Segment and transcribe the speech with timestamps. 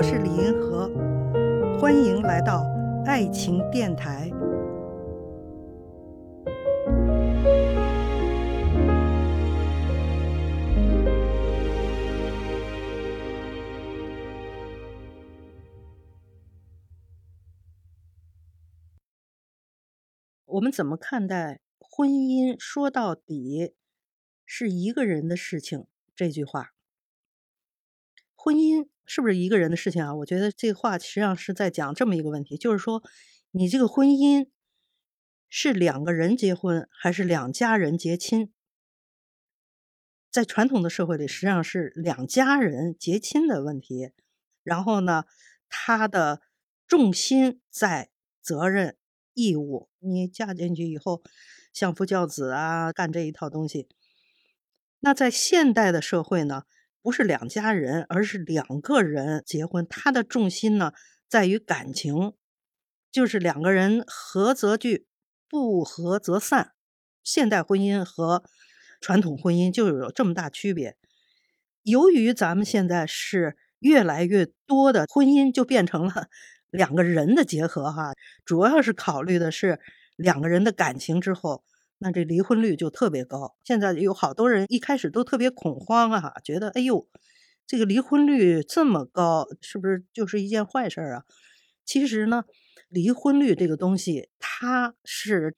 [0.00, 0.88] 我是李银河，
[1.78, 2.64] 欢迎来到
[3.04, 4.30] 爱情电台。
[20.46, 22.58] 我们怎么看待婚姻？
[22.58, 23.74] 说到底
[24.46, 25.84] 是一个人的事情。
[26.16, 26.72] 这句话，
[28.42, 30.14] 婚姻是不是一个人的事情啊？
[30.14, 33.02] 我觉得这话实际上是在讲这么一个问题，就是说，
[33.50, 34.48] 你这个婚姻
[35.50, 38.50] 是两个人结婚，还是两家人结亲？
[40.30, 44.12] 在传统的社会里，实际上是两家人结亲的问题。
[44.62, 45.24] 然后呢，
[45.68, 46.40] 他的
[46.86, 48.96] 重心在责任。
[49.32, 51.22] 义务，你嫁进去以后，
[51.72, 53.88] 相夫教子啊，干这一套东西。
[54.98, 56.64] 那在现代的社会呢，
[57.02, 60.92] 不是两家人，而是两个人结婚，他的重心呢
[61.28, 62.32] 在于感情，
[63.10, 65.06] 就是两个人合则聚，
[65.48, 66.72] 不合则散。
[67.22, 68.44] 现代婚姻和
[69.00, 70.96] 传统婚姻就有这么大区别。
[71.82, 76.28] 由于咱们现在是越来越多的婚姻就变成了。
[76.70, 78.12] 两个人的结合，哈，
[78.44, 79.80] 主要是考虑的是
[80.14, 81.64] 两个人的感情之后，
[82.00, 83.56] 那这离婚率就特别高。
[83.62, 87.06] 现在有好多人一开始都特别恐慌啊，觉得哎呦，
[87.66, 91.24] 这个离婚率这么高，是不是就是一件坏事啊？
[91.84, 92.44] 其实呢，
[92.88, 95.54] 离婚率这个东西，它是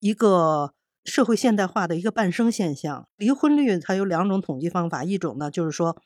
[0.00, 0.74] 一个
[1.04, 3.08] 社会现代化的一个伴生现象。
[3.16, 6.02] 离婚率它有两种统计方法，一种呢就是说，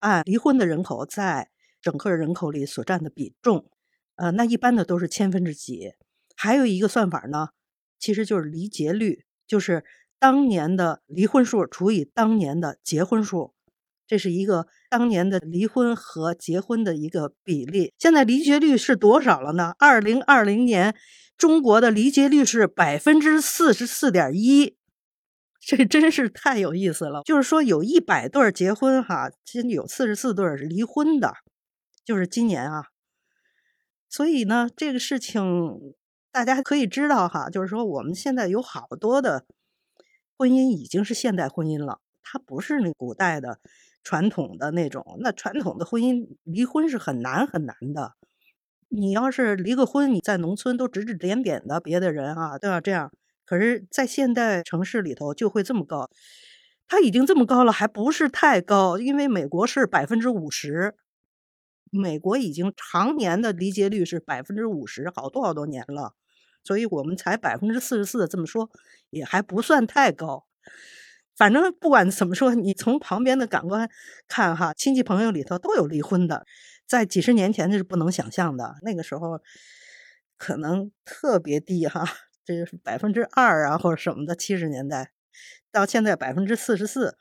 [0.00, 1.50] 按离婚的人口在。
[1.82, 3.64] 整个人口里所占的比重，
[4.16, 5.94] 呃，那一般的都是千分之几。
[6.36, 7.48] 还有一个算法呢，
[8.00, 9.84] 其实就是离结率，就是
[10.18, 13.54] 当年的离婚数除以当年的结婚数，
[14.06, 17.92] 这是一个当年的离婚和结婚的一个比例。
[17.98, 19.74] 现在离结率是多少了呢？
[19.78, 20.96] 二零二零年，
[21.36, 24.74] 中国的离结率是百分之四十四点一，
[25.60, 27.22] 这真是太有意思了。
[27.24, 31.34] 就是说，有一百对结婚哈，其实有四十四对是离婚的。
[32.02, 32.86] 就是今年啊，
[34.08, 35.94] 所以呢，这个事情
[36.32, 39.44] 大家可以知道哈，就是说我们现在有好多的
[40.38, 43.58] 婚姻已经是现代婚姻了，它不是那古代的
[44.04, 45.18] 传统的那种。
[45.20, 48.12] 那传统的婚姻离婚是很难很难的，
[48.88, 53.10] 你要是离个婚，你在农村都指指点点的别的人啊都要这样，
[53.44, 56.08] 可是，在现代城市里头就会这么高，
[56.86, 60.94] 它已经这么高了，还不是太高，因为美国是百分之五十。
[61.90, 66.14] 美国已经常年的离结率是百分之五十，好多好多年了，
[66.62, 68.28] 所以我们才百分之四十四。
[68.28, 68.70] 这么说
[69.10, 70.46] 也还不算太高。
[71.36, 73.90] 反正不管怎么说，你从旁边的感官
[74.28, 76.46] 看哈，亲戚朋友里头都有离婚的，
[76.86, 78.76] 在几十年前那是不能想象的。
[78.82, 79.40] 那个时候
[80.36, 82.04] 可能特别低哈，
[82.44, 84.36] 这是百分之二啊或者什么的。
[84.36, 85.10] 七十年代
[85.72, 87.16] 到现在百分之四十四，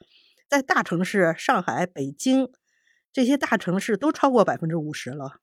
[0.47, 2.50] 在大城市上海、北京。
[3.19, 5.41] 这些大城市都超过百分之五十了，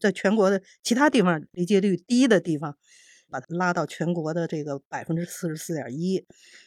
[0.00, 2.76] 在全国的其他地方离结率低的地方，
[3.30, 6.26] 把它拉到全国的这个百分之四十四点一。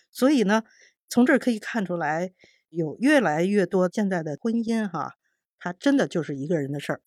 [0.09, 0.63] 所以呢，
[1.09, 2.31] 从这儿可以看出来，
[2.69, 5.15] 有越来越多现在的婚姻哈，
[5.59, 7.01] 它真的就是一个人的事儿，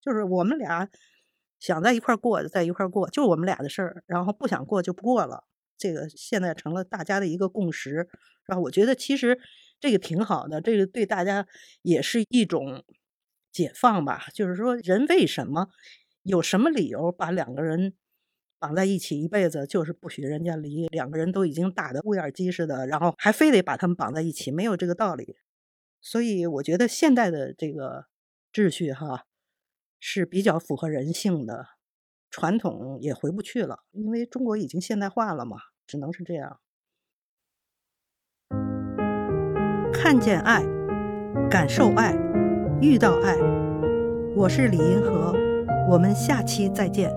[0.00, 0.88] 就是我们俩
[1.58, 5.42] 想在一块儿过在一块儿过，就是我们俩的事儿，然后不想过就不过了。
[5.76, 8.60] 这个现在成了大家的一个共识，是吧？
[8.60, 9.40] 我觉得其实。
[9.80, 11.46] 这个挺好的，这个对大家
[11.82, 12.84] 也是一种
[13.52, 14.26] 解放吧。
[14.34, 15.68] 就是说，人为什么
[16.22, 17.94] 有什么理由把两个人
[18.58, 20.88] 绑在一起一辈子，就是不许人家离？
[20.88, 25.36] 两个人都已经打得乌眼鸡似的，然后还非得把他们绑在一起，没有这个道理。
[26.00, 28.06] 所以，我觉得现代的这个
[28.52, 29.26] 秩序哈
[30.00, 31.66] 是比较符合人性的，
[32.30, 36.60] 传统也回不去了，因为中国已经现代化了嘛，只能是这样。
[40.00, 40.62] 看见爱，
[41.50, 42.14] 感受爱，
[42.80, 43.34] 遇到爱。
[44.32, 45.34] 我是李银河，
[45.90, 47.12] 我们下期再见。